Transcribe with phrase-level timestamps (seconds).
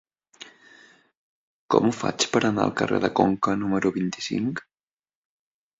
[1.75, 4.69] Com ho faig per anar al carrer de Conca número vint-i-cinc?